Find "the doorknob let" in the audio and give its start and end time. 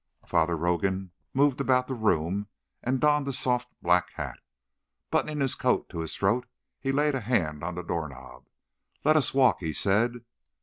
7.75-9.15